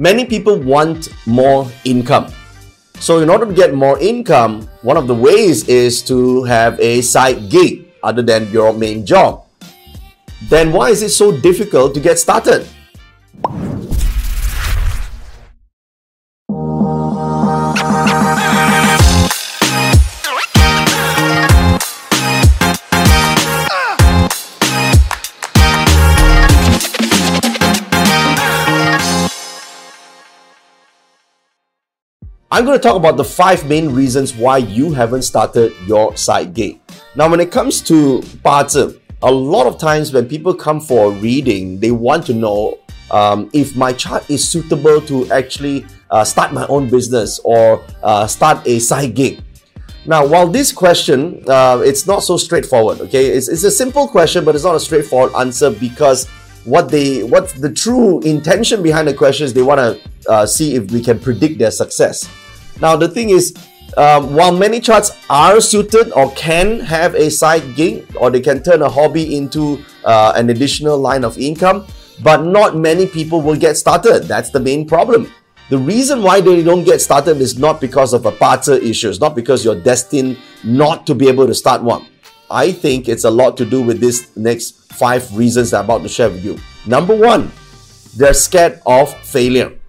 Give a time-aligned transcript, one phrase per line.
[0.00, 2.32] Many people want more income.
[3.00, 7.02] So, in order to get more income, one of the ways is to have a
[7.02, 9.44] side gig other than your main job.
[10.48, 12.66] Then, why is it so difficult to get started?
[32.52, 36.52] I'm going to talk about the five main reasons why you haven't started your side
[36.52, 36.80] gig.
[37.14, 41.14] Now, when it comes to 八字, a lot of times when people come for a
[41.20, 42.80] reading, they want to know
[43.12, 48.26] um, if my chart is suitable to actually uh, start my own business or uh,
[48.26, 49.40] start a side gig.
[50.04, 53.00] Now, while this question, uh, it's not so straightforward.
[53.00, 56.26] Okay, it's, it's a simple question, but it's not a straightforward answer because
[56.64, 60.74] what they, what's the true intention behind the question is they want to uh, see
[60.74, 62.28] if we can predict their success.
[62.80, 63.54] Now, the thing is,
[63.96, 68.62] um, while many charts are suited or can have a side gig or they can
[68.62, 71.86] turn a hobby into uh, an additional line of income,
[72.22, 74.24] but not many people will get started.
[74.24, 75.32] That's the main problem.
[75.70, 79.08] The reason why they don't get started is not because of a parter issue.
[79.08, 82.06] It's not because you're destined not to be able to start one.
[82.50, 86.02] I think it's a lot to do with this next five reasons that I'm about
[86.02, 86.58] to share with you.
[86.86, 87.52] Number one,
[88.16, 89.79] they're scared of failure.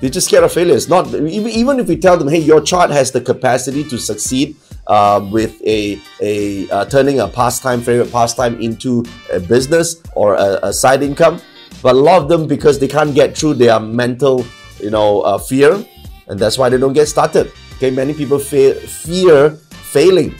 [0.00, 0.74] They're just scared of failure.
[0.74, 3.98] It's not even even if we tell them, hey, your chart has the capacity to
[3.98, 10.34] succeed uh, with a a uh, turning a pastime, favorite pastime into a business or
[10.34, 11.40] a, a, side income.
[11.82, 14.44] But a lot of them, because they can't get through their mental,
[14.80, 15.84] you know, uh, fear,
[16.28, 17.52] and that's why they don't get started.
[17.76, 20.34] Okay, many people fear fear failing,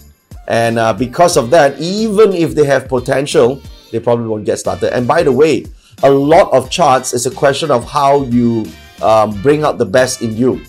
[0.47, 4.95] and uh, because of that, even if they have potential, they probably won't get started.
[4.95, 5.67] And by the way,
[6.05, 8.67] a lot of charts is a question of how you
[9.03, 10.65] um, bring out the best in you.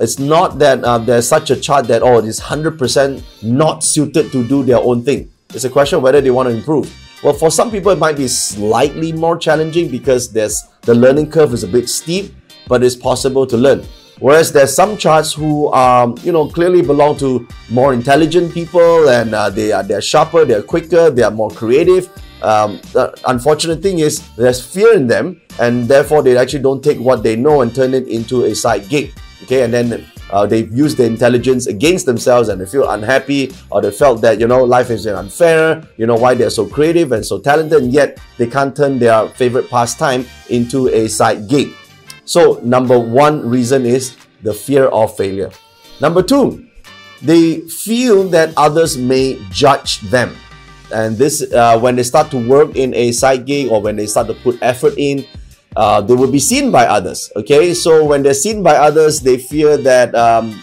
[0.00, 4.32] It's not that um, there's such a chart that, oh, it is 100% not suited
[4.32, 5.30] to do their own thing.
[5.50, 6.92] It's a question whether they want to improve.
[7.22, 11.54] Well, for some people, it might be slightly more challenging because there's the learning curve
[11.54, 12.34] is a bit steep,
[12.66, 13.84] but it's possible to learn.
[14.18, 19.34] Whereas there's some charts who um, you know clearly belong to more intelligent people and
[19.34, 22.08] uh, they are they're sharper, they're quicker, they are more creative,
[22.44, 26.98] um, the unfortunate thing is there's fear in them, and therefore they actually don't take
[26.98, 29.12] what they know and turn it into a side gig.
[29.44, 33.80] Okay, and then uh, they've used the intelligence against themselves and they feel unhappy or
[33.80, 37.24] they felt that you know life is unfair you know why they're so creative and
[37.24, 41.72] so talented and yet they can't turn their favorite pastime into a side gig.
[42.24, 45.50] So number one reason is the fear of failure.
[46.00, 46.66] Number two
[47.22, 50.34] they feel that others may judge them
[50.92, 54.06] and this uh, when they start to work in a side gig or when they
[54.06, 55.24] start to put effort in
[55.76, 57.74] uh, they will be seen by others okay?
[57.74, 60.60] So when they're seen by others they fear that um,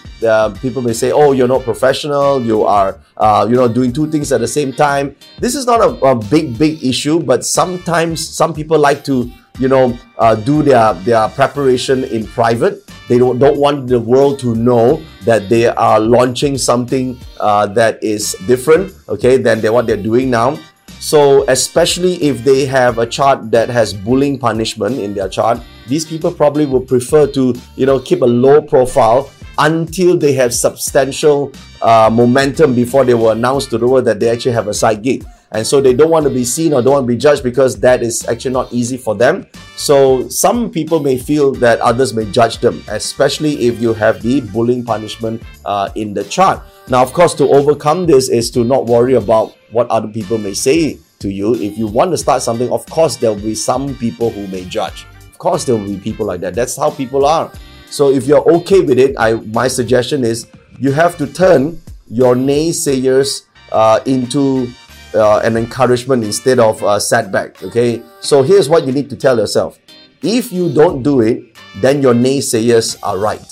[0.61, 2.41] people may say oh you're not professional.
[2.41, 5.15] You are uh, you know doing two things at the same time.
[5.39, 9.67] This is not a, a big big issue but sometimes some people like to you
[9.67, 14.55] know uh, do their their preparation in private they don't, don't want the world to
[14.55, 20.01] know that they are launching something uh, that is different, okay, than they, what they're
[20.01, 20.57] doing now.
[21.01, 26.05] So, especially if they have a chart that has bullying punishment in their chart, these
[26.05, 31.51] people probably would prefer to, you know, keep a low profile until they have substantial
[31.81, 35.03] uh, momentum before they will announce to the world that they actually have a side
[35.03, 37.43] gig and so they don't want to be seen or don't want to be judged
[37.43, 39.45] because that is actually not easy for them.
[39.75, 44.41] So some people may feel that others may judge them, especially if you have the
[44.41, 46.63] bullying punishment uh, in the chart.
[46.87, 50.53] Now, of course, to overcome this is to not worry about what other people may
[50.53, 51.55] say to you.
[51.55, 54.63] If you want to start something, of course, there will be some people who may
[54.65, 55.05] judge.
[55.29, 56.55] Of course, there will be people like that.
[56.55, 57.51] That's how people are.
[57.89, 60.47] So if you're okay with it, I my suggestion is
[60.79, 64.67] you have to turn your naysayers uh, into
[65.13, 67.61] uh, an encouragement instead of a setback.
[67.63, 69.79] Okay, so here's what you need to tell yourself:
[70.21, 73.43] if you don't do it, then your naysayers are right.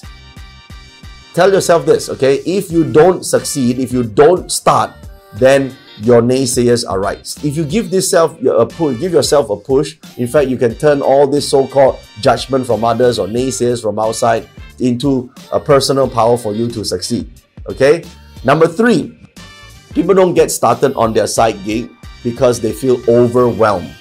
[1.33, 2.37] Tell yourself this, okay?
[2.45, 4.91] If you don't succeed, if you don't start,
[5.35, 7.21] then your naysayers are right.
[7.43, 9.97] If you give this self a push, give yourself a push.
[10.17, 14.49] In fact, you can turn all this so-called judgment from others or naysayers from outside
[14.79, 17.29] into a personal power for you to succeed.
[17.69, 18.03] Okay.
[18.43, 19.18] Number three,
[19.93, 21.89] people don't get started on their side gig
[22.23, 23.93] because they feel overwhelmed.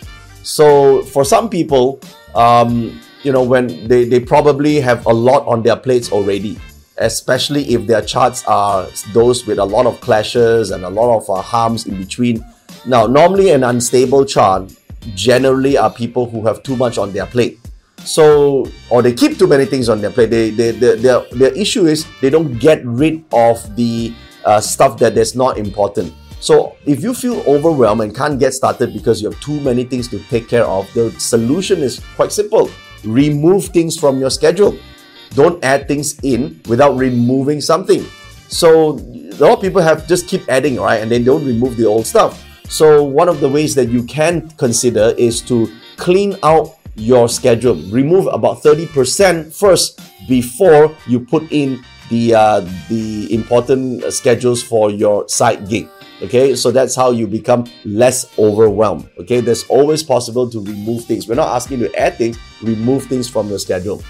[0.43, 2.01] So for some people,
[2.35, 6.59] um, you know, when they, they probably have a lot on their plates already,
[6.99, 11.29] especially if their charts are those with a lot of clashes and a lot of
[11.29, 12.45] uh, harms in between.
[12.87, 14.73] Now, normally an unstable chart
[15.15, 17.59] generally are people who have too much on their plate.
[18.05, 20.31] So, or they keep too many things on their plate.
[20.31, 24.15] They, they, they their, their issue is they don't get rid of the
[24.49, 26.15] uh, stuff that is not important.
[26.41, 30.09] So, if you feel overwhelmed and can't get started because you have too many things
[30.09, 32.71] to take care of, the solution is quite simple
[33.05, 34.77] remove things from your schedule.
[35.31, 38.05] Don't add things in without removing something.
[38.49, 41.03] So, a lot of people have just keep adding, right?
[41.03, 42.45] And they don't remove the old stuff.
[42.69, 47.77] So, one of the ways that you can consider is to clean out your schedule.
[47.91, 55.29] Remove about 30% first before you put in the uh, the important schedules for your
[55.29, 55.89] side gig.
[56.21, 59.09] Okay, so that's how you become less overwhelmed.
[59.21, 61.29] Okay, there's always possible to remove things.
[61.29, 64.03] We're not asking you to add things, remove things from your schedule.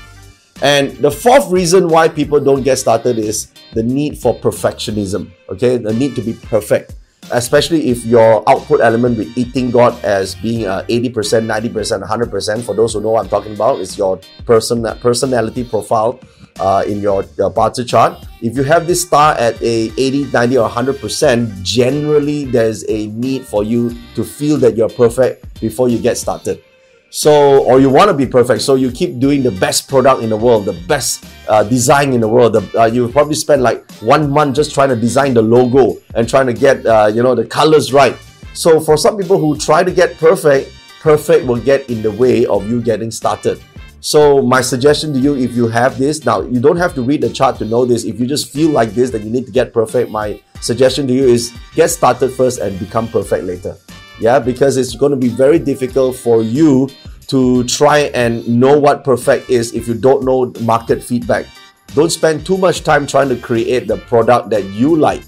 [0.63, 5.31] And the fourth reason why people don't get started is the need for perfectionism.
[5.51, 6.95] Okay, the need to be perfect
[7.31, 11.13] especially if your output element with eating God as being uh, 80%,
[11.47, 12.63] 90%, 100%.
[12.65, 16.21] For those who know what I'm talking about, it's your person personality profile
[16.61, 18.27] uh, in your, Bazi chart.
[18.41, 23.47] If you have this star at a 80, 90, or 100%, generally there's a need
[23.47, 26.63] for you to feel that you're perfect before you get started.
[27.11, 30.29] So, or you want to be perfect, so you keep doing the best product in
[30.29, 32.53] the world, the best uh, design in the world.
[32.53, 36.29] The, uh, you probably spend like one month just trying to design the logo and
[36.29, 38.15] trying to get uh, you know the colors right.
[38.53, 40.71] So, for some people who try to get perfect,
[41.01, 43.59] perfect will get in the way of you getting started.
[44.01, 47.21] So, my suggestion to you, if you have this now, you don't have to read
[47.21, 48.05] the chart to know this.
[48.05, 50.11] If you just feel like this, that you need to get perfect.
[50.11, 53.77] My suggestion to you is get started first and become perfect later
[54.21, 56.89] yeah because it's going to be very difficult for you
[57.27, 61.47] to try and know what perfect is if you don't know market feedback
[61.95, 65.23] don't spend too much time trying to create the product that you like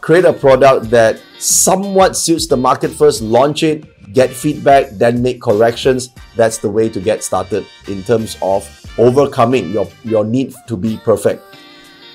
[0.00, 5.42] create a product that somewhat suits the market first launch it get feedback then make
[5.42, 8.64] corrections that's the way to get started in terms of
[8.96, 11.44] overcoming your your need to be perfect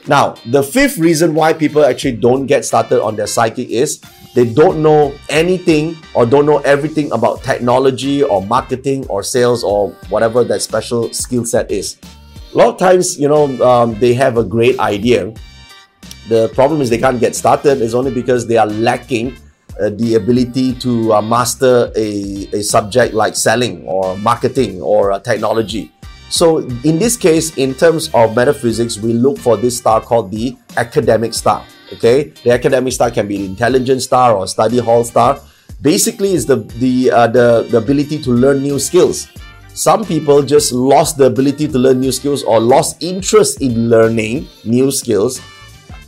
[0.07, 4.01] now the fifth reason why people actually don't get started on their psychic is
[4.33, 9.89] they don't know anything or don't know everything about technology or marketing or sales or
[10.09, 11.97] whatever that special skill set is.
[12.53, 15.33] A lot of times, you know, um, they have a great idea.
[16.29, 17.81] The problem is they can't get started.
[17.81, 19.35] It's only because they are lacking
[19.81, 25.19] uh, the ability to uh, master a, a subject like selling or marketing or uh,
[25.19, 25.91] technology.
[26.29, 30.55] So, in this case, in terms of metaphysics, we look for this star called the
[30.77, 31.65] academic star.
[31.93, 35.41] Okay, the academic star can be an intelligent star or study hall star.
[35.81, 39.27] Basically, is the the, uh, the the ability to learn new skills.
[39.73, 44.47] Some people just lost the ability to learn new skills or lost interest in learning
[44.63, 45.41] new skills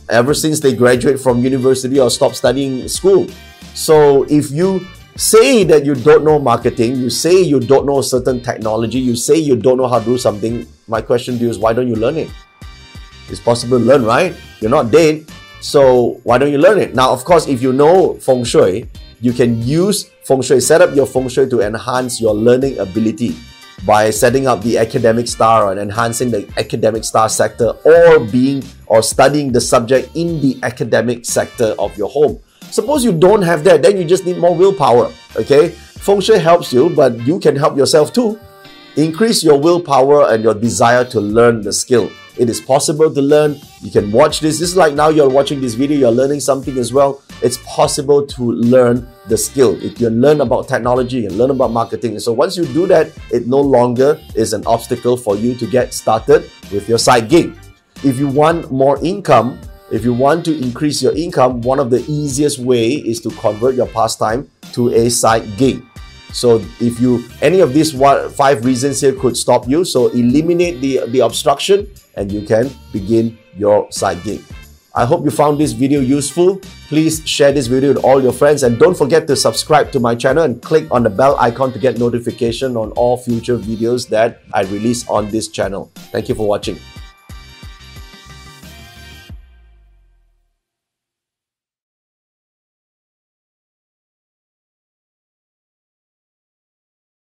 [0.08, 3.26] ever since they graduate from university or stop studying school.
[3.74, 4.86] So if you
[5.16, 9.36] say that you don't know marketing, you say you don't know certain technology, you say
[9.36, 11.96] you don't know how to do something, my question to you is why don't you
[11.96, 12.30] learn it?
[13.28, 14.34] It's possible to learn, right?
[14.60, 15.26] You're not dead.
[15.60, 16.94] So why don't you learn it?
[16.94, 18.86] Now, of course, if you know feng shui,
[19.20, 23.34] you can use feng shui, set up your feng shui to enhance your learning ability
[23.84, 29.02] by setting up the academic star and enhancing the academic star sector or being or
[29.02, 32.38] studying the subject in the academic sector of your home.
[32.70, 35.12] Suppose you don't have that, then you just need more willpower.
[35.36, 38.38] Okay, feng shui helps you, but you can help yourself too.
[38.96, 42.10] Increase your willpower and your desire to learn the skill.
[42.36, 43.60] It is possible to learn.
[43.80, 44.58] You can watch this.
[44.58, 47.22] This is like now you're watching this video, you're learning something as well.
[47.42, 49.80] It's possible to learn the skill.
[49.82, 52.18] If you learn about technology and learn about marketing.
[52.18, 55.94] So once you do that, it no longer is an obstacle for you to get
[55.94, 57.56] started with your side gig.
[58.02, 59.60] If you want more income,
[59.92, 63.76] if you want to increase your income, one of the easiest way is to convert
[63.76, 65.84] your pastime to a side gig.
[66.34, 67.92] So if you any of these
[68.34, 73.38] five reasons here could stop you, so eliminate the the obstruction and you can begin
[73.56, 74.42] your side gig.
[74.96, 76.60] I hope you found this video useful.
[76.88, 80.14] Please share this video with all your friends and don't forget to subscribe to my
[80.14, 84.42] channel and click on the bell icon to get notification on all future videos that
[84.52, 85.90] I release on this channel.
[86.14, 86.78] Thank you for watching.